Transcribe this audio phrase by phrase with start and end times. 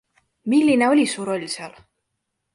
[0.49, 1.75] Milline oli su roll seal?